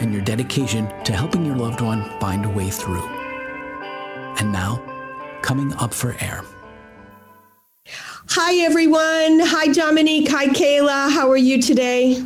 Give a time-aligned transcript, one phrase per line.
[0.00, 3.06] and your dedication to helping your loved one find a way through.
[4.38, 4.82] And now,
[5.42, 6.42] coming up for air.
[8.30, 9.40] Hi, everyone.
[9.40, 10.28] Hi, Dominique.
[10.30, 11.10] Hi, Kayla.
[11.10, 12.22] How are you today?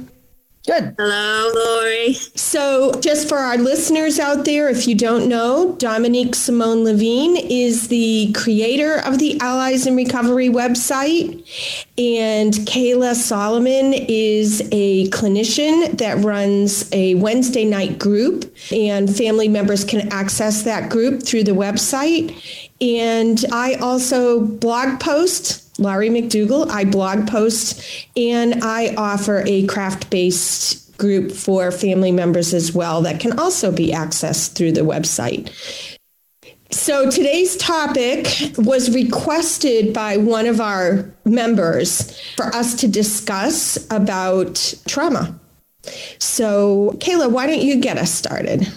[0.65, 0.95] Good.
[0.97, 2.13] Hello, Laurie.
[2.13, 7.89] So, just for our listeners out there, if you don't know, Dominique Simone Levine is
[7.89, 11.33] the creator of the Allies in Recovery website.
[11.99, 19.85] And Kayla Solomon is a clinician that runs a Wednesday night group, and family members
[19.85, 22.41] can access that group through the website.
[22.81, 26.69] And I also blog post Laurie McDougall.
[26.71, 27.83] I blog post
[28.17, 33.73] and I offer a craft based group for family members as well that can also
[33.73, 35.51] be accessed through the website.
[36.71, 44.75] So today's topic was requested by one of our members for us to discuss about
[44.89, 45.39] trauma.
[46.19, 48.73] So Kayla, why don't you get us started?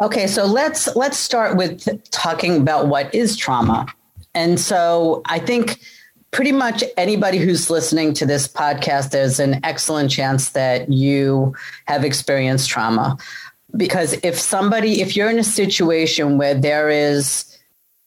[0.00, 3.86] Okay, so let's let's start with talking about what is trauma.
[4.34, 5.80] And so I think
[6.30, 11.54] pretty much anybody who's listening to this podcast, there's an excellent chance that you
[11.86, 13.16] have experienced trauma.
[13.76, 17.44] Because if somebody, if you're in a situation where there is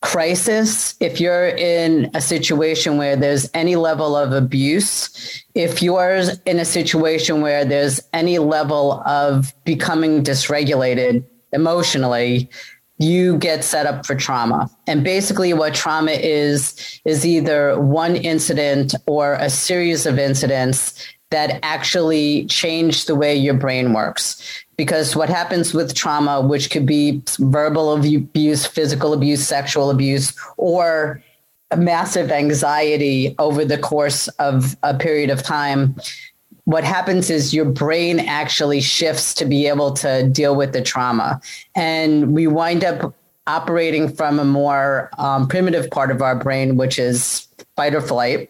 [0.02, 6.60] crisis, if you're in a situation where there's any level of abuse, if you're in
[6.60, 12.50] a situation where there's any level of becoming dysregulated emotionally,
[13.02, 14.70] you get set up for trauma.
[14.88, 21.59] And basically, what trauma is, is either one incident or a series of incidents that
[21.64, 24.64] actually change the way your brain works.
[24.78, 31.24] Because what happens with trauma, which could be verbal abuse, physical abuse, sexual abuse, or
[31.78, 35.96] massive anxiety over the course of a period of time,
[36.66, 41.42] what happens is your brain actually shifts to be able to deal with the trauma.
[41.76, 43.16] And we wind up
[43.48, 48.50] operating from a more um, primitive part of our brain, which is fight or flight.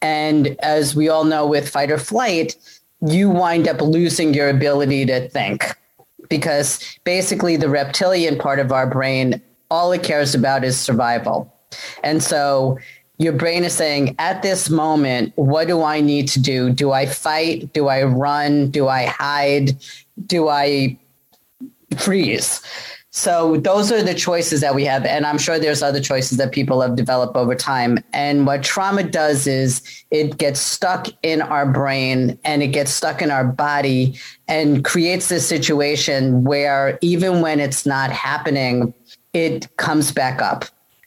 [0.00, 2.56] And as we all know, with fight or flight,
[3.06, 5.76] you wind up losing your ability to think
[6.28, 9.40] because basically the reptilian part of our brain,
[9.70, 11.52] all it cares about is survival.
[12.02, 12.78] And so
[13.18, 16.70] your brain is saying, at this moment, what do I need to do?
[16.70, 17.72] Do I fight?
[17.72, 18.70] Do I run?
[18.70, 19.76] Do I hide?
[20.26, 20.98] Do I
[21.96, 22.60] freeze?
[23.16, 25.04] So those are the choices that we have.
[25.04, 28.00] And I'm sure there's other choices that people have developed over time.
[28.12, 33.22] And what trauma does is it gets stuck in our brain and it gets stuck
[33.22, 38.92] in our body and creates this situation where even when it's not happening,
[39.32, 40.64] it comes back up.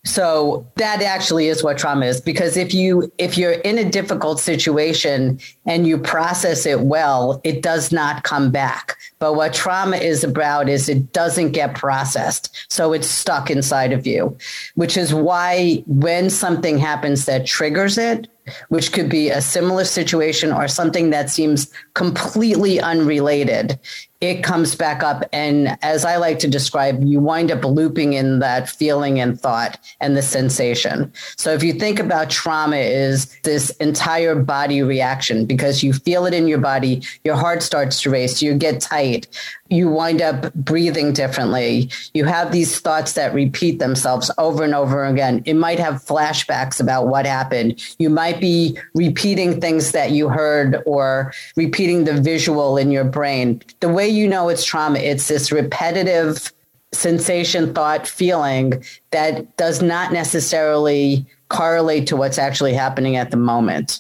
[0.08, 4.40] So that actually is what trauma is because if you if you're in a difficult
[4.40, 8.98] situation and you process it well, it does not come back.
[9.20, 12.56] But what trauma is about is it doesn't get processed.
[12.70, 14.38] So it's stuck inside of you,
[14.76, 18.30] which is why when something happens that triggers it,
[18.70, 23.78] which could be a similar situation or something that seems completely unrelated,
[24.20, 25.24] it comes back up.
[25.32, 29.80] And as I like to describe, you wind up looping in that feeling and thought
[30.02, 31.12] and the sensation.
[31.38, 36.34] So if you think about trauma is this entire body reaction because you feel it
[36.34, 39.28] in your body, your heart starts to race, you get tight,
[39.70, 41.90] you wind up breathing differently.
[42.14, 45.42] You have these thoughts that repeat themselves over and over again.
[45.46, 47.84] It might have flashbacks about what happened.
[48.00, 53.62] You might be repeating things that you heard or repeating the visual in your brain.
[53.80, 56.52] The way you know it's trauma, it's this repetitive
[56.94, 64.00] sensation, thought, feeling that does not necessarily correlate to what's actually happening at the moment,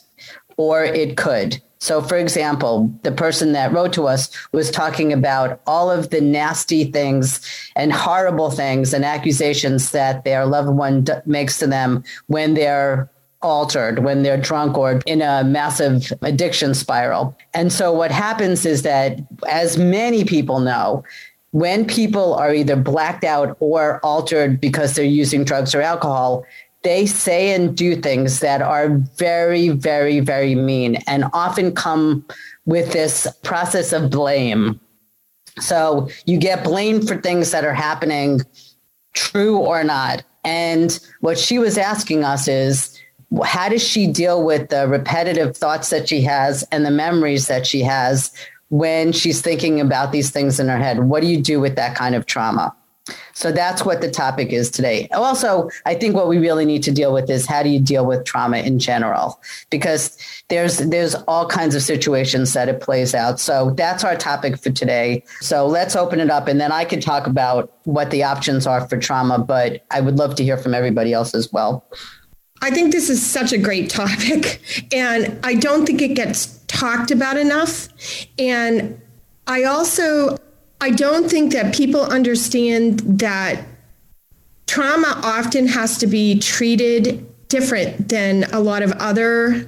[0.57, 1.61] or it could.
[1.79, 6.21] So, for example, the person that wrote to us was talking about all of the
[6.21, 7.41] nasty things
[7.75, 13.09] and horrible things and accusations that their loved one d- makes to them when they're
[13.41, 17.37] altered, when they're drunk or in a massive addiction spiral.
[17.53, 21.03] And so, what happens is that, as many people know,
[21.51, 26.43] when people are either blacked out or altered because they're using drugs or alcohol,
[26.87, 28.87] they say and do things that are
[29.17, 32.25] very, very, very mean and often come
[32.65, 34.79] with this process of blame.
[35.59, 38.39] So you get blamed for things that are happening,
[39.13, 40.23] true or not.
[40.45, 42.97] And what she was asking us is,
[43.43, 47.67] how does she deal with the repetitive thoughts that she has and the memories that
[47.67, 48.31] she has
[48.69, 50.99] when she's thinking about these things in her head?
[50.99, 52.73] What do you do with that kind of trauma?
[53.33, 55.07] So that's what the topic is today.
[55.13, 58.05] Also, I think what we really need to deal with is how do you deal
[58.05, 59.41] with trauma in general?
[59.69, 60.17] Because
[60.49, 63.39] there's there's all kinds of situations that it plays out.
[63.39, 65.23] So that's our topic for today.
[65.41, 68.87] So let's open it up and then I can talk about what the options are
[68.87, 71.85] for trauma, but I would love to hear from everybody else as well.
[72.61, 74.61] I think this is such a great topic
[74.91, 77.87] and I don't think it gets talked about enough.
[78.39, 78.99] And
[79.45, 80.37] I also
[80.79, 83.65] I don't think that people understand that
[84.67, 89.67] trauma often has to be treated different than a lot of other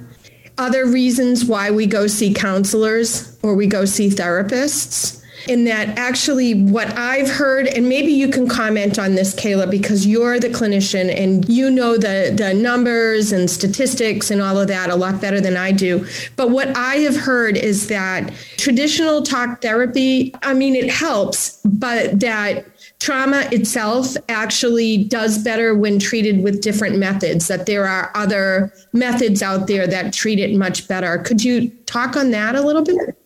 [0.58, 6.54] other reasons why we go see counselors or we go see therapists in that actually
[6.54, 11.14] what I've heard, and maybe you can comment on this, Kayla, because you're the clinician
[11.14, 15.40] and you know the, the numbers and statistics and all of that a lot better
[15.40, 16.06] than I do.
[16.36, 22.20] But what I have heard is that traditional talk therapy, I mean, it helps, but
[22.20, 22.66] that
[22.98, 29.42] trauma itself actually does better when treated with different methods, that there are other methods
[29.42, 31.18] out there that treat it much better.
[31.18, 33.16] Could you talk on that a little bit?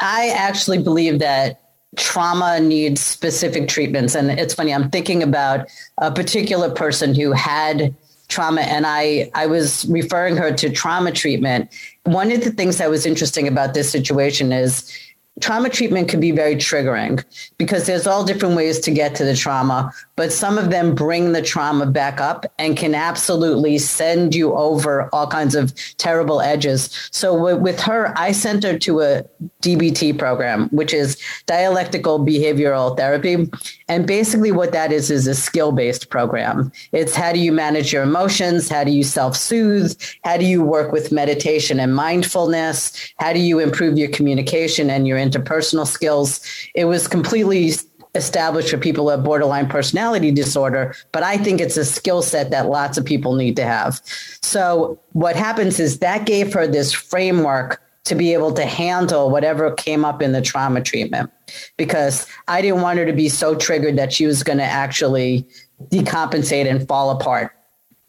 [0.00, 1.60] I actually believe that
[1.96, 4.14] trauma needs specific treatments.
[4.14, 5.68] And it's funny, I'm thinking about
[5.98, 7.94] a particular person who had
[8.28, 11.68] trauma and I, I was referring her to trauma treatment.
[12.04, 14.96] One of the things that was interesting about this situation is
[15.40, 17.24] trauma treatment can be very triggering
[17.58, 21.32] because there's all different ways to get to the trauma, but some of them bring
[21.32, 26.90] the trauma back up and can absolutely send you over all kinds of terrible edges.
[27.10, 29.24] So with her, I sent her to a
[29.62, 31.16] DBT program, which is
[31.46, 33.50] dialectical behavioral therapy.
[33.90, 36.70] And basically what that is is a skill-based program.
[36.92, 38.68] It's how do you manage your emotions?
[38.68, 40.00] How do you self-soothe?
[40.22, 43.12] How do you work with meditation and mindfulness?
[43.18, 46.40] How do you improve your communication and your interpersonal skills?
[46.76, 47.72] It was completely
[48.14, 52.68] established for people have borderline personality disorder, but I think it's a skill set that
[52.68, 54.00] lots of people need to have.
[54.40, 59.72] So what happens is that gave her this framework to be able to handle whatever
[59.72, 61.30] came up in the trauma treatment
[61.76, 65.46] because I didn't want her to be so triggered that she was going to actually
[65.90, 67.52] decompensate and fall apart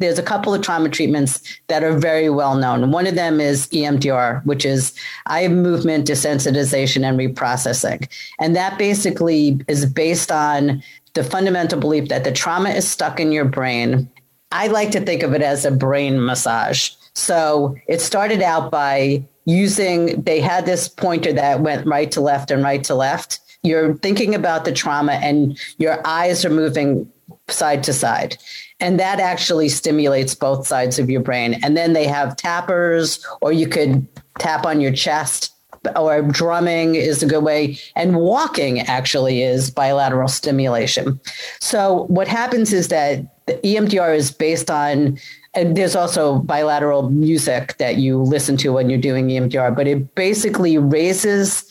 [0.02, 2.92] there's a couple of trauma treatments that are very well known.
[2.92, 4.94] One of them is EMDR, which is
[5.28, 8.10] eye movement desensitization and reprocessing.
[8.40, 10.84] And that basically is based on
[11.14, 14.10] the fundamental belief that the trauma is stuck in your brain.
[14.52, 16.90] I like to think of it as a brain massage.
[17.14, 22.52] So it started out by using, they had this pointer that went right to left
[22.52, 23.40] and right to left.
[23.64, 27.12] You're thinking about the trauma and your eyes are moving
[27.48, 28.38] side to side.
[28.80, 31.60] And that actually stimulates both sides of your brain.
[31.64, 34.08] And then they have tappers, or you could
[34.40, 35.54] tap on your chest,
[35.95, 37.78] or drumming is a good way.
[37.95, 41.19] And walking actually is bilateral stimulation.
[41.60, 45.18] So what happens is that the EMDR is based on
[45.54, 50.16] and there's also bilateral music that you listen to when you're doing EMDR, but it
[50.16, 51.66] basically raises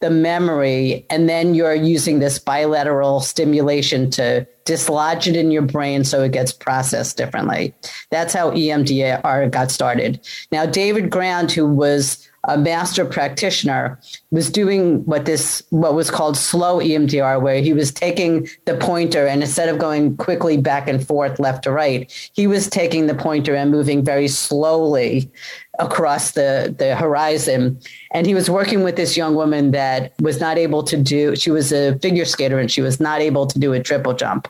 [0.00, 6.04] the memory and then you're using this bilateral stimulation to dislodge it in your brain
[6.04, 7.74] so it gets processed differently.
[8.10, 10.20] That's how EMDR got started.
[10.52, 13.98] Now, David Grand, who was a master practitioner,
[14.30, 19.26] was doing what this what was called slow EMDR, where he was taking the pointer
[19.26, 23.14] and instead of going quickly back and forth left to right, he was taking the
[23.14, 25.30] pointer and moving very slowly
[25.78, 27.78] across the, the horizon.
[28.12, 31.50] And he was working with this young woman that was not able to do, she
[31.50, 34.48] was a figure skater and she was not able to do a triple jump.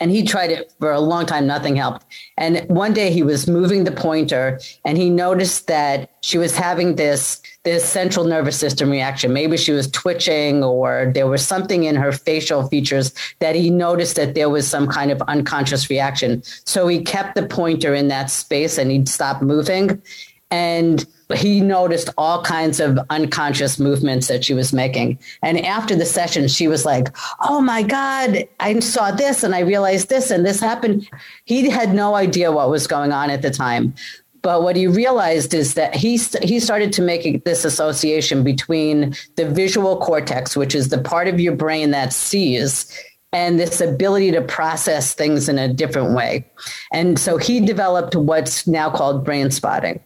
[0.00, 2.04] And he tried it for a long time, nothing helped.
[2.36, 6.96] And one day he was moving the pointer and he noticed that she was having
[6.96, 9.32] this, this central nervous system reaction.
[9.32, 14.16] Maybe she was twitching or there was something in her facial features that he noticed
[14.16, 16.42] that there was some kind of unconscious reaction.
[16.64, 20.02] So he kept the pointer in that space and he'd stop moving.
[20.50, 25.18] And he noticed all kinds of unconscious movements that she was making.
[25.42, 27.08] And after the session, she was like,
[27.40, 31.08] Oh my God, I saw this and I realized this and this happened.
[31.44, 33.94] He had no idea what was going on at the time.
[34.42, 39.50] But what he realized is that he, he started to make this association between the
[39.50, 42.88] visual cortex, which is the part of your brain that sees,
[43.32, 46.48] and this ability to process things in a different way.
[46.92, 50.00] And so he developed what's now called brain spotting.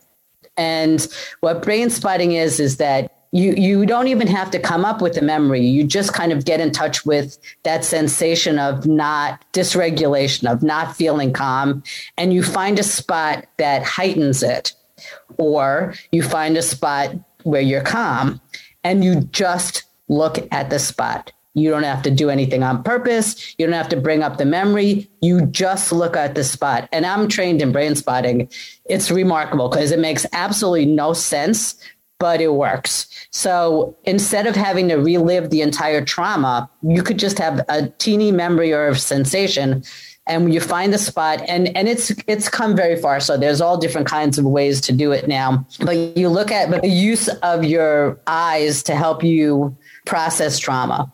[0.61, 1.09] And
[1.41, 5.17] what brain spotting is, is that you you don't even have to come up with
[5.17, 5.65] a memory.
[5.65, 10.95] You just kind of get in touch with that sensation of not dysregulation of not
[10.95, 11.83] feeling calm
[12.19, 14.75] and you find a spot that heightens it.
[15.39, 17.15] Or you find a spot
[17.45, 18.39] where you're calm
[18.85, 23.55] and you just look at the spot you don't have to do anything on purpose.
[23.59, 25.11] You don't have to bring up the memory.
[25.21, 26.89] You just look at the spot.
[26.93, 28.49] And I'm trained in brain spotting.
[28.85, 31.77] It's remarkable because it makes absolutely no sense
[32.21, 33.09] but it works.
[33.31, 38.31] So instead of having to relive the entire trauma, you could just have a teeny
[38.31, 39.83] memory or sensation
[40.27, 43.79] and you find the spot and and it's it's come very far so there's all
[43.79, 47.65] different kinds of ways to do it now but you look at the use of
[47.65, 51.13] your eyes to help you process trauma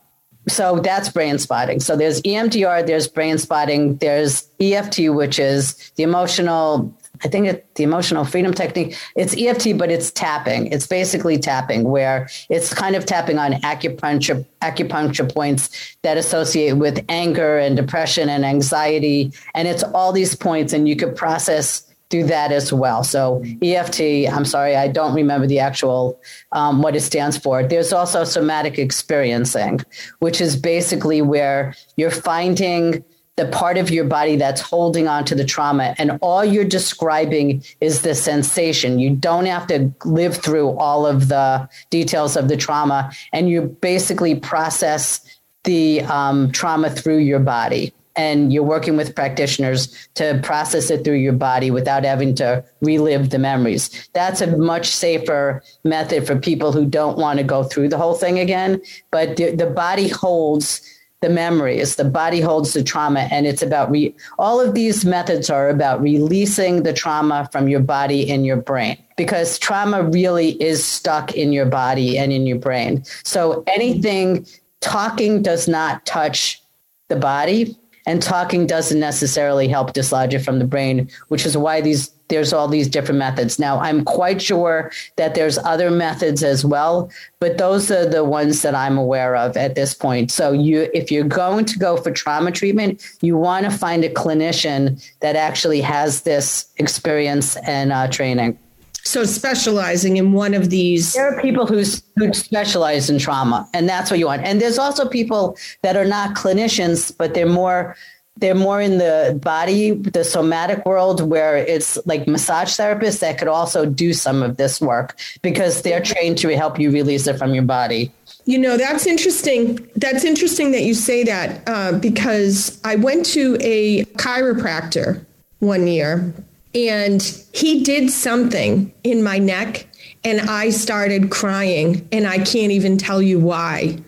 [0.49, 6.03] so that's brain spotting so there's emdr there's brain spotting there's eft which is the
[6.03, 10.67] emotional I think it, the emotional freedom technique, it's EFT, but it's tapping.
[10.69, 17.05] It's basically tapping where it's kind of tapping on acupuncture, acupuncture points that associate with
[17.09, 19.33] anger and depression and anxiety.
[19.55, 23.03] And it's all these points and you could process through that as well.
[23.03, 26.21] So EFT, I'm sorry, I don't remember the actual,
[26.53, 27.63] um, what it stands for.
[27.63, 29.81] There's also somatic experiencing,
[30.21, 33.05] which is basically where you're finding
[33.37, 35.95] the part of your body that's holding on to the trauma.
[35.99, 38.99] And all you're describing is the sensation.
[38.99, 43.13] You don't have to live through all of the details of the trauma.
[43.33, 45.21] And you basically process
[45.65, 47.93] the um, trauma through your body.
[48.17, 53.31] And you're working with practitioners to process it through your body without having to relive
[53.31, 54.09] the memories.
[54.15, 58.15] That's a much safer method for people who don't want to go through the whole
[58.15, 58.81] thing again.
[59.11, 60.81] But the, the body holds
[61.23, 65.49] the memories the body holds the trauma and it's about re- all of these methods
[65.49, 70.85] are about releasing the trauma from your body and your brain because trauma really is
[70.85, 74.47] stuck in your body and in your brain so anything
[74.81, 76.63] talking does not touch
[77.09, 81.81] the body and talking doesn't necessarily help dislodge it from the brain which is why
[81.81, 83.59] these there's all these different methods.
[83.59, 87.11] Now, I'm quite sure that there's other methods as well,
[87.41, 90.31] but those are the ones that I'm aware of at this point.
[90.31, 94.09] So you if you're going to go for trauma treatment, you want to find a
[94.09, 98.59] clinician that actually has this experience and uh, training.
[99.07, 101.13] So specializing in one of these.
[101.13, 101.85] There are people who,
[102.17, 104.43] who specialize in trauma, and that's what you want.
[104.43, 107.97] And there's also people that are not clinicians, but they're more
[108.39, 113.49] they're more in the body, the somatic world, where it's like massage therapists that could
[113.49, 117.55] also do some of this work because they're trained to help you release it from
[117.55, 118.13] your body.
[118.45, 119.89] You know, that's interesting.
[119.97, 125.25] That's interesting that you say that uh, because I went to a chiropractor
[125.61, 126.35] one year
[126.77, 127.23] and
[127.55, 129.89] he did something in my neck
[130.25, 133.99] and I started crying and I can't even tell you why.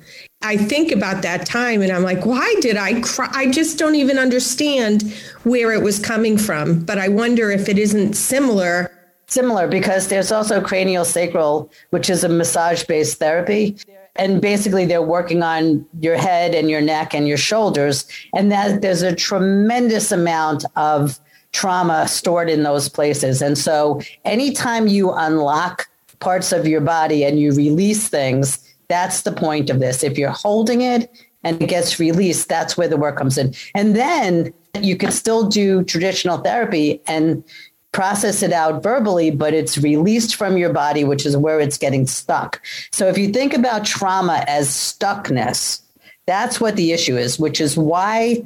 [0.42, 3.28] I think about that time and I'm like, why did I cry?
[3.32, 5.02] I just don't even understand
[5.44, 6.84] where it was coming from.
[6.84, 8.92] But I wonder if it isn't similar.
[9.28, 13.76] Similar because there's also cranial sacral, which is a massage based therapy.
[14.16, 18.06] And basically, they're working on your head and your neck and your shoulders.
[18.34, 21.20] And that there's a tremendous amount of
[21.58, 23.42] trauma stored in those places.
[23.42, 25.88] And so, anytime you unlock
[26.20, 30.04] parts of your body and you release things, that's the point of this.
[30.04, 31.10] If you're holding it
[31.42, 33.54] and it gets released, that's where the work comes in.
[33.74, 37.42] And then you can still do traditional therapy and
[37.90, 42.06] process it out verbally, but it's released from your body, which is where it's getting
[42.06, 42.62] stuck.
[42.92, 45.82] So if you think about trauma as stuckness,
[46.26, 48.44] that's what the issue is, which is why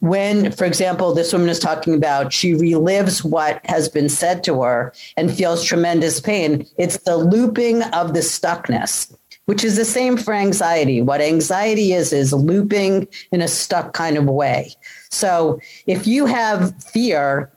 [0.00, 4.62] when, for example, this woman is talking about she relives what has been said to
[4.62, 9.12] her and feels tremendous pain, it's the looping of the stuckness
[9.46, 11.00] which is the same for anxiety.
[11.00, 14.74] What anxiety is, is looping in a stuck kind of way.
[15.10, 17.50] So if you have fear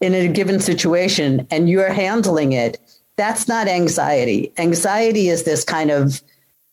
[0.00, 2.80] in a given situation and you're handling it,
[3.16, 4.52] that's not anxiety.
[4.58, 6.22] Anxiety is this kind of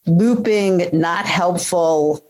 [0.05, 2.25] looping, not helpful,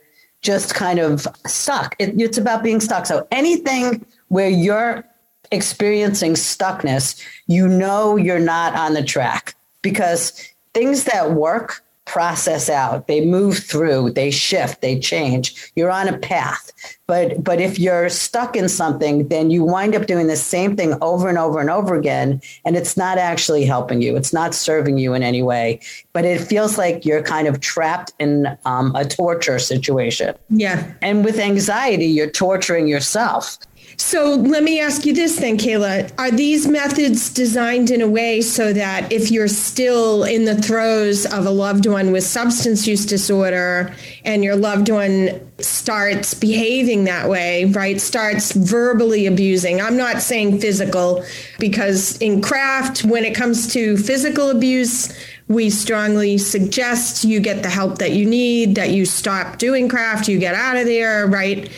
[0.45, 1.95] just kind of stuck.
[1.99, 3.05] It, it's about being stuck.
[3.05, 5.03] So anything where you're
[5.51, 13.07] experiencing stuckness, you know you're not on the track because things that work process out.
[13.07, 15.71] They move through they shift they change.
[15.75, 16.71] You're on a path.
[17.07, 20.95] But but if you're stuck in something then you wind up doing the same thing
[21.01, 24.15] over and over and over again and it's not actually helping you.
[24.15, 25.79] It's not serving you in any way.
[26.13, 30.35] But it feels like you're kind of trapped in um, a torture situation.
[30.49, 30.93] Yeah.
[31.01, 33.57] And with anxiety you're torturing yourself
[33.97, 36.11] So let me ask you this then, Kayla.
[36.17, 41.25] Are these methods designed in a way so that if you're still in the throes
[41.25, 47.29] of a loved one with substance use disorder and your loved one starts behaving that
[47.29, 48.01] way, right?
[48.01, 49.79] Starts verbally abusing.
[49.79, 51.23] I'm not saying physical
[51.59, 55.13] because in craft, when it comes to physical abuse,
[55.47, 60.27] we strongly suggest you get the help that you need, that you stop doing craft,
[60.27, 61.69] you get out of there, right?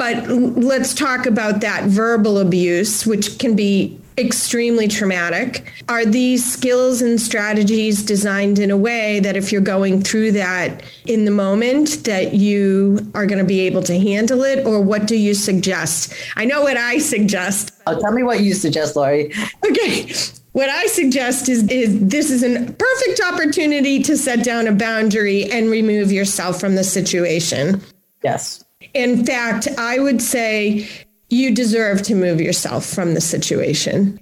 [0.00, 5.70] But let's talk about that verbal abuse, which can be extremely traumatic.
[5.90, 10.82] Are these skills and strategies designed in a way that if you're going through that
[11.04, 15.06] in the moment that you are going to be able to handle it or what
[15.06, 16.14] do you suggest?
[16.34, 17.70] I know what I suggest.
[17.86, 19.30] Oh, tell me what you suggest, Laurie.
[19.66, 20.14] Okay.
[20.52, 25.50] What I suggest is, is this is a perfect opportunity to set down a boundary
[25.50, 27.82] and remove yourself from the situation.
[28.24, 28.64] Yes.
[28.94, 30.88] In fact, I would say
[31.28, 34.20] you deserve to move yourself from the situation.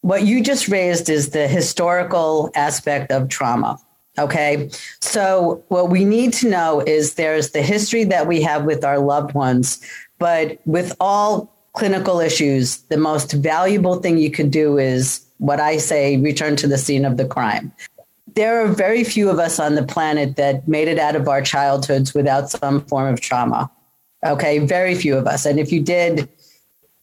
[0.00, 3.78] What you just raised is the historical aspect of trauma.
[4.18, 4.68] Okay.
[5.00, 8.98] So, what we need to know is there's the history that we have with our
[8.98, 9.80] loved ones,
[10.18, 15.78] but with all clinical issues, the most valuable thing you could do is what I
[15.78, 17.72] say return to the scene of the crime.
[18.34, 21.40] There are very few of us on the planet that made it out of our
[21.40, 23.70] childhoods without some form of trauma.
[24.24, 25.46] Okay, very few of us.
[25.46, 26.28] And if you did,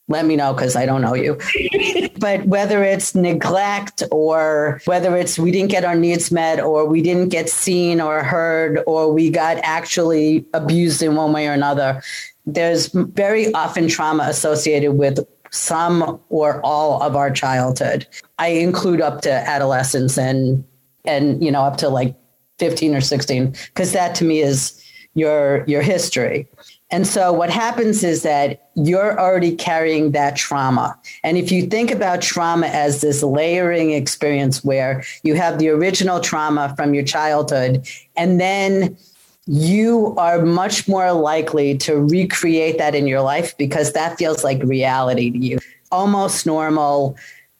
[0.07, 1.37] let me know because I don't know you.
[2.19, 7.01] but whether it's neglect or whether it's we didn't get our needs met or we
[7.01, 12.01] didn't get seen or heard or we got actually abused in one way or another,
[12.45, 15.19] there's very often trauma associated with
[15.51, 18.07] some or all of our childhood.
[18.39, 20.63] I include up to adolescence and
[21.05, 22.15] and you know up to like
[22.59, 24.83] 15 or 16 because that to me is
[25.19, 26.47] your your history.
[26.91, 30.97] And so what happens is that you're already carrying that trauma.
[31.23, 36.19] And if you think about trauma as this layering experience where you have the original
[36.19, 38.97] trauma from your childhood and then
[39.45, 44.61] you are much more likely to recreate that in your life because that feels like
[44.63, 45.59] reality to you.
[45.91, 47.17] Almost normal,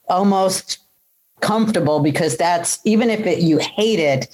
[0.07, 0.79] almost
[1.41, 4.27] comfortable because that's even if it, you hate it,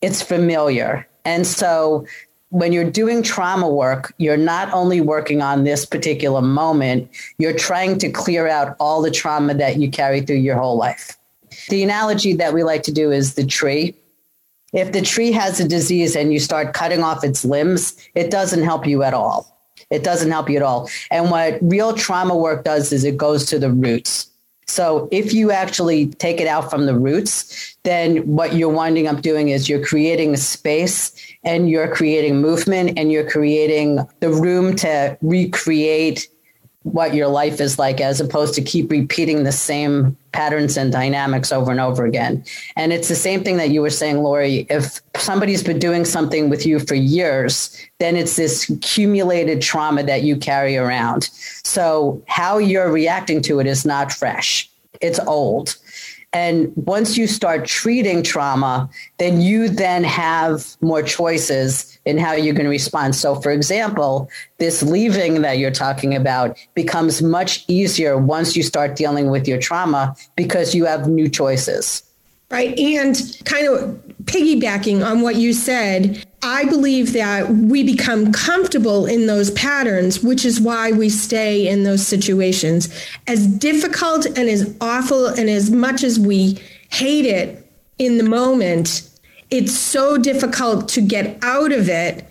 [0.00, 1.06] it's familiar.
[1.24, 2.06] And so
[2.52, 7.98] when you're doing trauma work, you're not only working on this particular moment, you're trying
[7.98, 11.18] to clear out all the trauma that you carry through your whole life.
[11.68, 13.94] The analogy that we like to do is the tree
[14.72, 18.62] if the tree has a disease and you start cutting off its limbs, it doesn't
[18.62, 19.46] help you at all.
[19.90, 20.88] It doesn't help you at all.
[21.10, 24.30] And what real trauma work does is it goes to the roots.
[24.66, 29.22] So if you actually take it out from the roots, then what you're winding up
[29.22, 34.76] doing is you're creating a space and you're creating movement and you're creating the room
[34.76, 36.28] to recreate
[36.84, 41.52] what your life is like as opposed to keep repeating the same patterns and dynamics
[41.52, 42.44] over and over again.
[42.76, 44.66] And it's the same thing that you were saying, Laurie.
[44.68, 50.22] If somebody's been doing something with you for years, then it's this accumulated trauma that
[50.22, 51.24] you carry around.
[51.64, 54.68] So how you're reacting to it is not fresh.
[55.00, 55.76] It's old.
[56.32, 62.54] And once you start treating trauma, then you then have more choices in how you're
[62.54, 63.14] going to respond.
[63.14, 68.96] So, for example, this leaving that you're talking about becomes much easier once you start
[68.96, 72.02] dealing with your trauma because you have new choices.
[72.50, 72.78] Right.
[72.78, 79.26] And kind of piggybacking on what you said, I believe that we become comfortable in
[79.26, 82.92] those patterns, which is why we stay in those situations.
[83.26, 89.08] As difficult and as awful and as much as we hate it in the moment,
[89.50, 92.24] it's so difficult to get out of it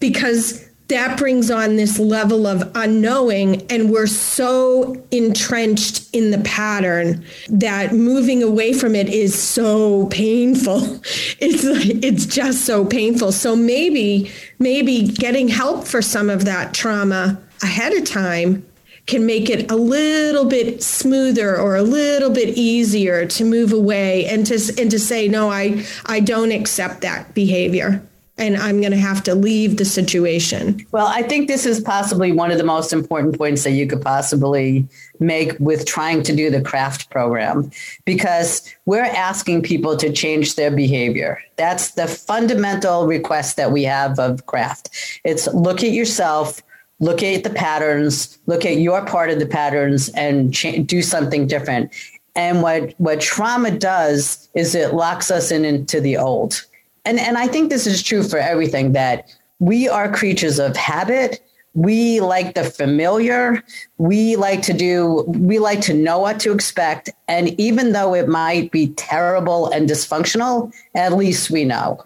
[0.00, 7.24] because that brings on this level of unknowing and we're so entrenched in the pattern
[7.50, 11.00] that moving away from it is so painful.
[11.40, 13.30] It's it's just so painful.
[13.32, 18.66] So maybe maybe getting help for some of that trauma ahead of time
[19.06, 24.26] can make it a little bit smoother or a little bit easier to move away
[24.26, 28.02] and to and to say no I I don't accept that behavior
[28.38, 30.86] and I'm going to have to leave the situation.
[30.92, 34.00] Well, I think this is possibly one of the most important points that you could
[34.00, 34.86] possibly
[35.18, 37.70] make with trying to do the craft program
[38.04, 41.42] because we're asking people to change their behavior.
[41.56, 44.90] That's the fundamental request that we have of craft.
[45.24, 46.62] It's look at yourself,
[47.00, 50.52] look at the patterns, look at your part of the patterns and
[50.86, 51.92] do something different.
[52.36, 56.64] And what what trauma does is it locks us in into the old
[57.08, 61.40] and and I think this is true for everything that we are creatures of habit,
[61.74, 63.62] we like the familiar.
[63.98, 67.10] We like to do, we like to know what to expect.
[67.28, 72.04] And even though it might be terrible and dysfunctional, at least we know.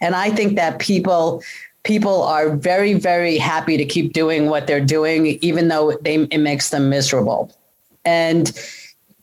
[0.00, 1.42] And I think that people,
[1.82, 6.38] people are very, very happy to keep doing what they're doing, even though they, it
[6.38, 7.50] makes them miserable.
[8.04, 8.52] And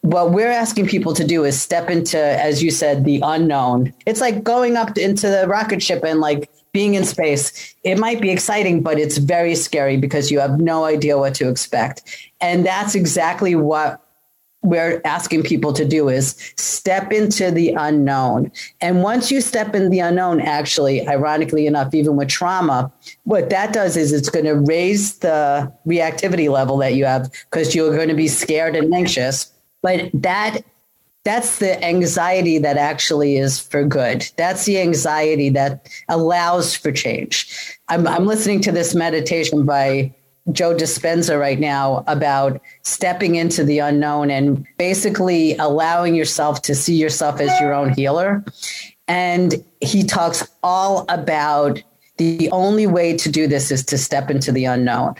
[0.04, 3.94] what we're asking people to do is step into, as you said, the unknown.
[4.06, 8.20] It's like going up into the rocket ship and like being in space, it might
[8.20, 12.34] be exciting, but it's very scary because you have no idea what to expect.
[12.42, 14.02] And that's exactly what
[14.62, 18.52] we're asking people to do is step into the unknown.
[18.82, 22.92] And once you step in the unknown, actually, ironically enough, even with trauma,
[23.24, 27.74] what that does is it's going to raise the reactivity level that you have because
[27.74, 29.53] you're going to be scared and anxious.
[29.84, 30.64] But that
[31.24, 34.30] that's the anxiety that actually is for good.
[34.36, 37.78] That's the anxiety that allows for change.
[37.88, 40.14] I'm, I'm listening to this meditation by
[40.52, 46.96] Joe Dispenza right now about stepping into the unknown and basically allowing yourself to see
[46.96, 48.44] yourself as your own healer.
[49.08, 51.82] And he talks all about
[52.18, 55.16] the only way to do this is to step into the unknown.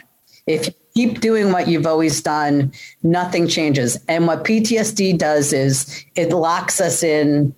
[0.46, 3.98] If keep doing what you've always done, nothing changes.
[4.08, 7.54] And what PTSD does is it locks us in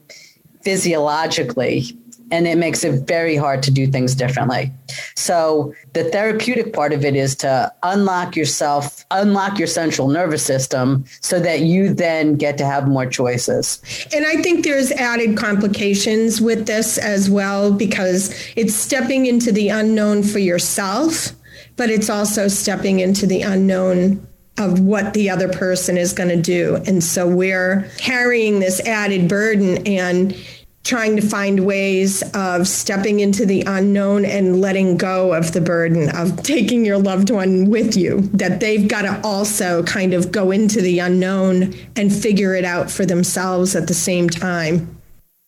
[0.62, 1.96] physiologically
[2.33, 4.72] and it makes it very hard to do things differently.
[5.14, 11.05] So the therapeutic part of it is to unlock yourself, unlock your central nervous system
[11.20, 13.81] so that you then get to have more choices.
[14.12, 19.68] And I think there's added complications with this as well because it's stepping into the
[19.68, 21.33] unknown for yourself
[21.77, 24.27] but it's also stepping into the unknown
[24.59, 26.77] of what the other person is going to do.
[26.87, 30.35] And so we're carrying this added burden and
[30.83, 36.09] trying to find ways of stepping into the unknown and letting go of the burden
[36.17, 40.53] of taking your loved one with you, that they've got to also kind of go
[40.53, 44.97] into the unknown and figure it out for themselves at the same time.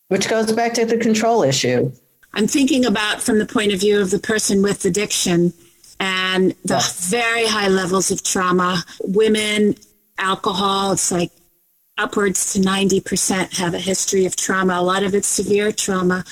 [0.08, 1.92] Which goes back to the control issue.
[2.34, 5.52] I'm thinking about from the point of view of the person with addiction
[6.00, 8.84] and the very high levels of trauma.
[9.00, 9.76] Women,
[10.18, 11.32] alcohol, it's like
[11.96, 14.74] upwards to 90% have a history of trauma.
[14.74, 16.24] A lot of it's severe trauma.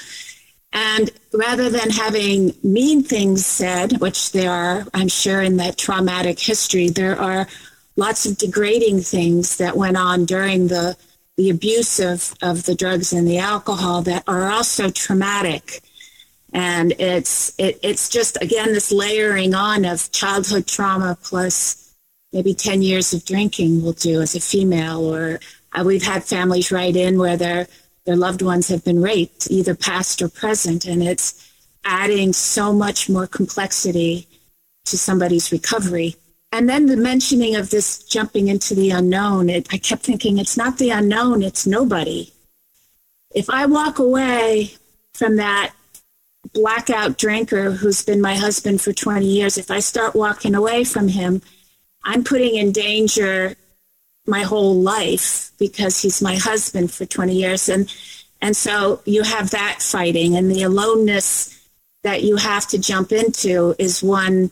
[0.73, 6.39] And rather than having mean things said, which there are, I'm sure, in that traumatic
[6.39, 7.49] history, there are
[7.97, 10.97] lots of degrading things that went on during the,
[11.37, 15.83] the abuse of, of the drugs and the alcohol that are also traumatic
[16.57, 21.95] and it's it, it's just again this layering on of childhood trauma plus
[22.33, 25.05] maybe 10 years of drinking will do as a female.
[25.05, 25.39] Or
[25.73, 27.69] uh, we've had families write in where their
[28.07, 30.87] their loved ones have been raped either past or present.
[30.87, 31.47] And it's
[31.85, 34.27] adding so much more complexity
[34.87, 36.17] to somebody's recovery.
[36.53, 40.57] And then the mentioning of this jumping into the unknown it, i kept thinking it's
[40.57, 42.33] not the unknown it's nobody.
[43.35, 44.73] If i walk away
[45.13, 45.76] from that
[46.53, 51.09] blackout drinker who's been my husband for 20 years, if I start walking away from
[51.09, 51.43] him,
[52.05, 53.57] I'm putting in danger
[54.27, 57.69] my whole life because he's my husband for 20 years.
[57.69, 57.93] And,
[58.41, 61.53] and so you have that fighting and the aloneness
[62.03, 64.51] that you have to jump into is one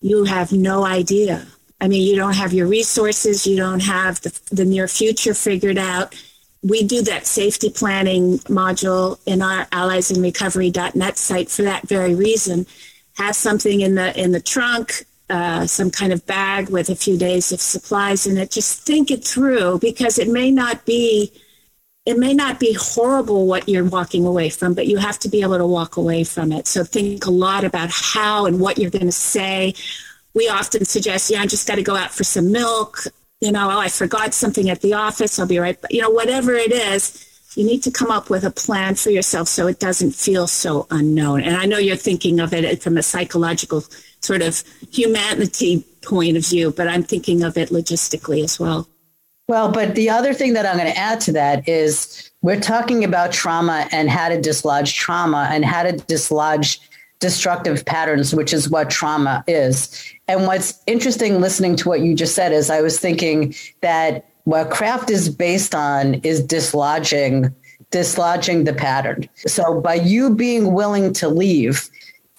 [0.00, 1.46] you have no idea.
[1.80, 5.78] I mean, you don't have your resources, you don't have the, the near future figured
[5.78, 6.14] out
[6.62, 12.66] we do that safety planning module in our alliesinrecovery.net site for that very reason.
[13.16, 17.18] Have something in the in the trunk, uh, some kind of bag with a few
[17.18, 18.50] days of supplies in it.
[18.50, 21.32] Just think it through because it may not be
[22.06, 25.42] it may not be horrible what you're walking away from, but you have to be
[25.42, 26.66] able to walk away from it.
[26.66, 29.74] So think a lot about how and what you're going to say.
[30.34, 33.04] We often suggest, yeah, I just got to go out for some milk
[33.42, 35.40] you know, oh, I forgot something at the office.
[35.40, 35.92] I'll be right back.
[35.92, 39.48] You know, whatever it is, you need to come up with a plan for yourself
[39.48, 41.42] so it doesn't feel so unknown.
[41.42, 43.82] And I know you're thinking of it from a psychological
[44.20, 48.88] sort of humanity point of view, but I'm thinking of it logistically as well.
[49.48, 53.02] Well, but the other thing that I'm going to add to that is we're talking
[53.02, 56.80] about trauma and how to dislodge trauma and how to dislodge
[57.22, 60.12] destructive patterns, which is what trauma is.
[60.28, 64.70] And what's interesting listening to what you just said is I was thinking that what
[64.70, 67.54] craft is based on is dislodging
[67.90, 69.28] dislodging the pattern.
[69.36, 71.90] So by you being willing to leave,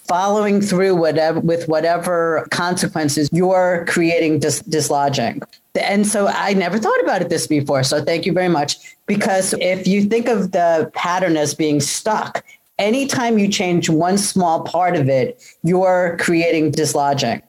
[0.06, 5.42] following through whatever with whatever consequences you're creating dis- dislodging.
[5.80, 7.82] And so I never thought about it this before.
[7.82, 8.96] So thank you very much.
[9.06, 12.44] Because if you think of the pattern as being stuck,
[12.78, 17.42] anytime you change one small part of it, you're creating dislodging.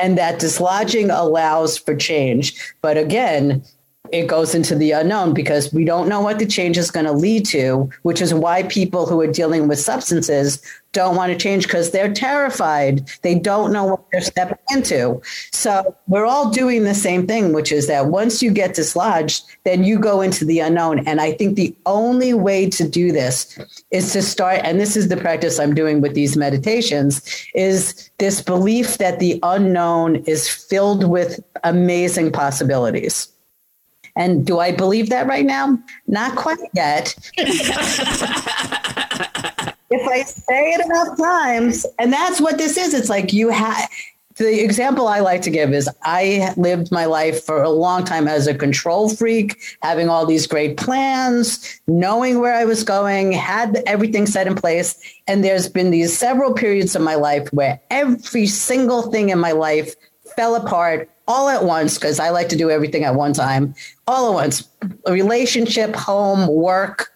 [0.00, 2.74] and that dislodging allows for change.
[2.80, 3.62] But again,
[4.12, 7.12] it goes into the unknown because we don't know what the change is going to
[7.12, 11.66] lead to, which is why people who are dealing with substances don't want to change
[11.66, 13.08] because they're terrified.
[13.22, 15.22] They don't know what they're stepping into.
[15.50, 19.84] So we're all doing the same thing, which is that once you get dislodged, then
[19.84, 21.06] you go into the unknown.
[21.06, 23.58] And I think the only way to do this
[23.90, 27.22] is to start, and this is the practice I'm doing with these meditations,
[27.54, 33.31] is this belief that the unknown is filled with amazing possibilities.
[34.16, 35.78] And do I believe that right now?
[36.06, 37.14] Not quite yet.
[37.38, 37.68] if
[40.08, 43.88] I say it enough times, and that's what this is, it's like you have
[44.36, 48.26] the example I like to give is I lived my life for a long time
[48.26, 53.82] as a control freak, having all these great plans, knowing where I was going, had
[53.86, 54.98] everything set in place.
[55.26, 59.52] And there's been these several periods of my life where every single thing in my
[59.52, 59.94] life
[60.34, 63.74] fell apart all at once because I like to do everything at one time,
[64.06, 64.68] all at once.
[65.08, 67.10] Relationship, home, work,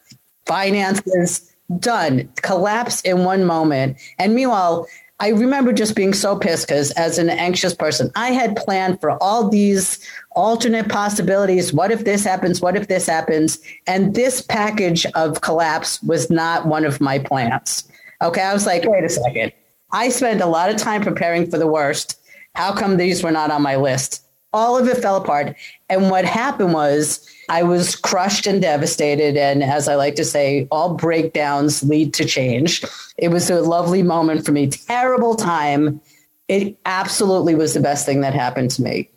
[0.47, 3.99] finances, done, collapse in one moment.
[4.19, 4.87] And meanwhile,
[5.21, 9.23] I remember just being so pissed because as an anxious person, I had planned for
[9.23, 9.99] all these
[10.31, 11.75] alternate possibilities.
[11.75, 12.63] What if this happens?
[12.63, 13.59] What if this happens?
[13.87, 17.87] And this package of collapse was not one of my plans.
[18.23, 18.41] Okay.
[18.41, 19.53] I was like, wait a second.
[19.93, 22.19] I spent a lot of time preparing for the worst
[22.57, 24.25] how come these were not on my list?
[24.55, 25.55] All of it fell apart.
[25.91, 29.37] And what happened was I was crushed and devastated.
[29.37, 32.83] And as I like to say, all breakdowns lead to change.
[33.19, 34.69] It was a lovely moment for me.
[34.69, 36.01] Terrible time.
[36.49, 39.11] It absolutely was the best thing that happened to me.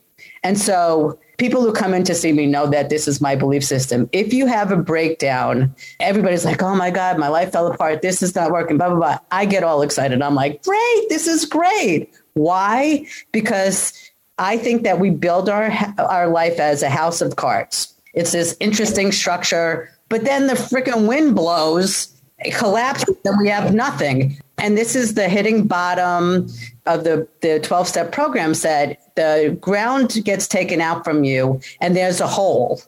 [0.44, 3.64] And so people who come in to see me know that this is my belief
[3.64, 4.10] system.
[4.12, 8.02] If you have a breakdown, everybody's like, oh my God, my life fell apart.
[8.02, 9.20] This is not working, blah, blah, blah.
[9.32, 10.22] I get all excited.
[10.22, 12.14] I'm like, great, this is great.
[12.40, 13.06] Why?
[13.34, 13.94] Because
[14.38, 17.94] I think that we build our our life as a house of cards.
[18.14, 22.08] It's this interesting structure, but then the freaking wind blows,
[22.40, 24.38] it collapses, and we have nothing.
[24.58, 26.48] And this is the hitting bottom
[26.86, 31.96] of the, the 12 step program said the ground gets taken out from you and
[31.96, 32.82] there's a hole.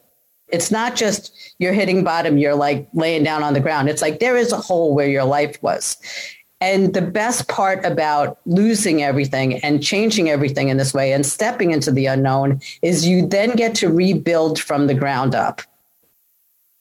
[0.50, 3.88] It's not just you're hitting bottom, you're like laying down on the ground.
[3.88, 5.98] It's like there is a hole where your life was.
[6.62, 11.72] And the best part about losing everything and changing everything in this way and stepping
[11.72, 15.64] into the unknown is you then get to rebuild from the ground up.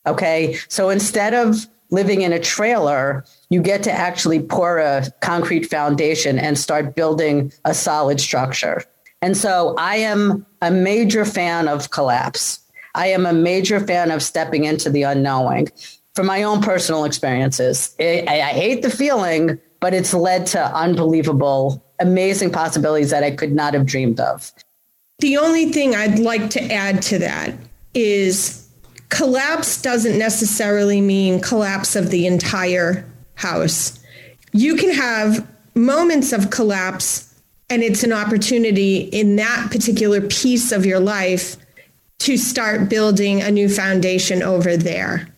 [0.06, 0.58] Okay.
[0.68, 6.38] So instead of living in a trailer, you get to actually pour a concrete foundation
[6.38, 8.84] and start building a solid structure.
[9.22, 12.60] And so I am a major fan of collapse.
[12.94, 15.68] I am a major fan of stepping into the unknowing
[16.14, 17.94] from my own personal experiences.
[18.00, 23.52] I, I hate the feeling, but it's led to unbelievable, amazing possibilities that I could
[23.52, 24.52] not have dreamed of.
[25.20, 27.54] The only thing I'd like to add to that
[27.94, 28.68] is
[29.08, 33.98] collapse doesn't necessarily mean collapse of the entire house.
[34.52, 37.34] You can have moments of collapse,
[37.68, 41.56] and it's an opportunity in that particular piece of your life
[42.20, 45.28] to start building a new foundation over there.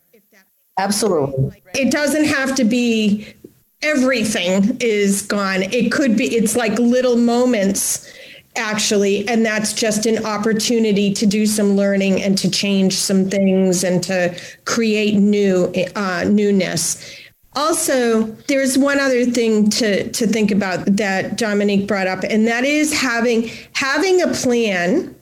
[0.78, 1.62] Absolutely.
[1.74, 3.34] It doesn't have to be
[3.82, 5.62] everything is gone.
[5.62, 8.08] It could be, it's like little moments
[8.56, 13.82] actually and that's just an opportunity to do some learning and to change some things
[13.82, 17.18] and to create new uh, newness
[17.54, 22.64] also there's one other thing to to think about that dominique brought up and that
[22.64, 25.14] is having having a plan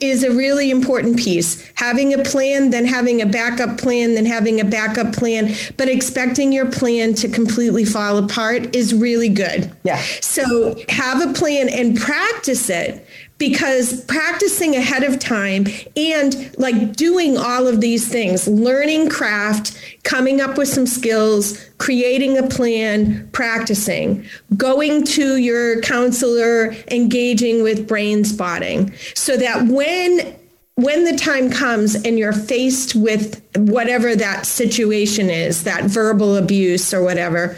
[0.00, 1.70] is a really important piece.
[1.74, 6.52] Having a plan, then having a backup plan, then having a backup plan, but expecting
[6.52, 9.70] your plan to completely fall apart is really good.
[9.84, 10.02] Yeah.
[10.20, 13.06] So have a plan and practice it
[13.38, 15.66] because practicing ahead of time
[15.96, 22.38] and like doing all of these things, learning craft, coming up with some skills, creating
[22.38, 24.24] a plan, practicing,
[24.56, 30.36] going to your counselor, engaging with brain spotting so that when
[30.76, 36.92] when the time comes and you're faced with whatever that situation is, that verbal abuse
[36.92, 37.56] or whatever,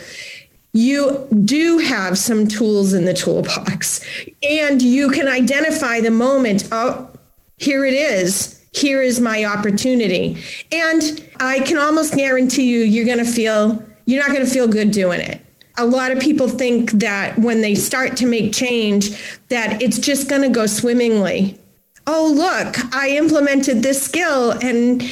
[0.77, 4.05] you do have some tools in the toolbox
[4.43, 7.09] and you can identify the moment oh
[7.59, 10.43] here it is here is my opportunity.
[10.71, 11.03] And
[11.41, 14.91] i can almost guarantee you you're going to feel you're not going to feel good
[14.91, 15.41] doing it.
[15.79, 19.11] A lot of people think that when they start to make change
[19.49, 21.59] that it's just going to go swimmingly.
[22.07, 25.03] Oh look i implemented this skill and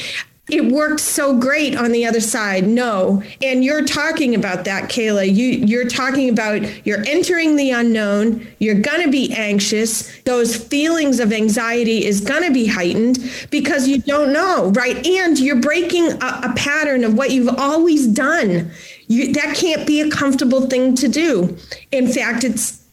[0.47, 2.67] it worked so great on the other side.
[2.67, 3.23] No.
[3.41, 5.25] And you're talking about that, Kayla.
[5.25, 10.15] You you're talking about you're entering the unknown, you're gonna be anxious.
[10.19, 13.17] Those feelings of anxiety is gonna be heightened
[13.49, 15.05] because you don't know, right?
[15.05, 18.71] And you're breaking a, a pattern of what you've always done.
[19.07, 21.57] You, that can't be a comfortable thing to do.
[21.91, 22.83] In fact, it's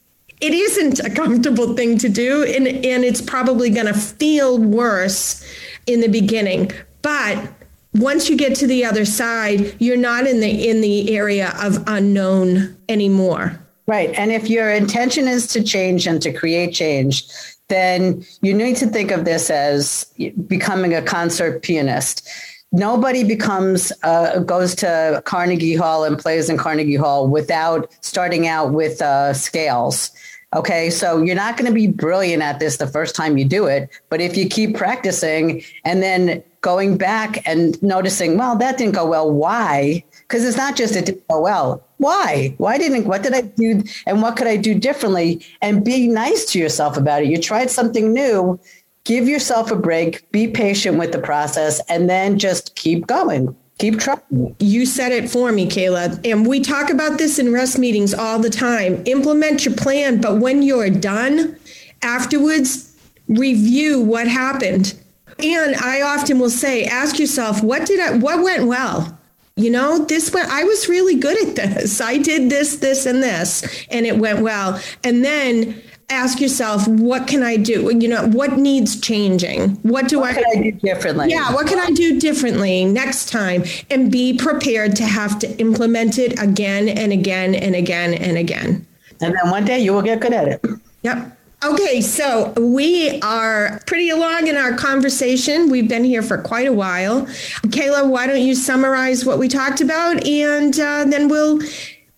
[0.41, 5.45] it isn't a comfortable thing to do and, and it's probably going to feel worse
[5.87, 7.53] in the beginning but
[7.95, 11.83] once you get to the other side, you're not in the in the area of
[11.87, 13.59] unknown anymore.
[13.87, 14.11] Right.
[14.17, 17.25] And if your intention is to change and to create change,
[17.69, 20.05] then you need to think of this as
[20.47, 22.29] becoming a concert pianist.
[22.71, 28.73] Nobody becomes uh, goes to Carnegie Hall and plays in Carnegie Hall without starting out
[28.73, 30.11] with uh, scales.
[30.55, 33.67] Okay, so you're not going to be brilliant at this the first time you do
[33.67, 38.95] it, but if you keep practicing and then going back and noticing, well, that didn't
[38.95, 39.31] go well.
[39.31, 40.03] Why?
[40.23, 41.85] Because it's not just it didn't go well.
[41.99, 42.55] Why?
[42.59, 43.05] Why didn't?
[43.05, 43.83] What did I do?
[44.07, 45.45] And what could I do differently?
[45.61, 47.29] And be nice to yourself about it.
[47.29, 48.59] You tried something new.
[49.05, 50.31] Give yourself a break.
[50.31, 53.55] Be patient with the process, and then just keep going.
[53.79, 54.55] Keep trying.
[54.61, 56.25] You said it for me, Kayla.
[56.25, 59.03] And we talk about this in rest meetings all the time.
[59.07, 61.57] Implement your plan, but when you're done,
[62.03, 62.97] afterwards,
[63.27, 64.95] review what happened
[65.43, 69.19] and I often will say, ask yourself, what did I, what went well?
[69.57, 72.01] You know, this went, I was really good at this.
[72.01, 74.81] I did this, this, and this, and it went well.
[75.05, 77.91] And then ask yourself, what can I do?
[77.99, 79.77] You know, what needs changing?
[79.83, 81.29] What do what I, I do differently?
[81.31, 83.65] Yeah, what can I do differently next time?
[83.91, 88.87] And be prepared to have to implement it again and again and again and again.
[89.21, 90.65] And then one day you will get good at it.
[91.03, 91.39] Yep.
[91.65, 95.71] Okay, so we are pretty along in our conversation.
[95.71, 97.23] We've been here for quite a while.
[97.67, 101.61] Kayla, why don't you summarize what we talked about, and uh, then we'll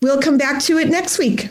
[0.01, 1.49] we'll come back to it next week.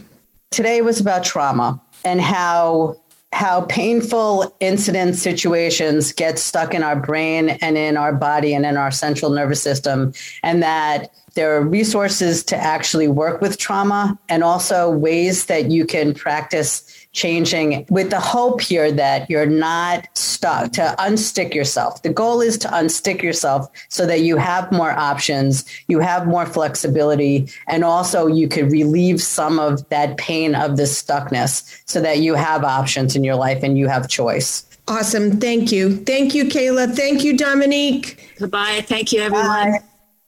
[0.51, 3.01] Today was about trauma and how
[3.33, 8.77] how painful incident situations get stuck in our brain and in our body and in
[8.77, 14.43] our central nervous system, and that there are resources to actually work with trauma and
[14.43, 20.73] also ways that you can practice changing with the hope here that you're not stuck
[20.73, 22.03] to unstick yourself.
[22.03, 26.45] The goal is to unstick yourself so that you have more options, you have more
[26.45, 32.19] flexibility, and also you could relieve some of that pain of the stuckness so that
[32.19, 34.67] you have options in your life and you have choice.
[34.87, 35.41] Awesome.
[35.41, 35.97] Thank you.
[36.05, 36.95] Thank you, Kayla.
[36.95, 38.35] Thank you, Dominique.
[38.39, 38.85] Goodbye.
[38.87, 39.73] Thank you, everyone.
[39.73, 39.79] Bye.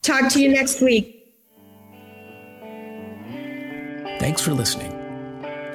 [0.02, 1.12] Talk to you next week.
[4.18, 4.95] Thanks for listening.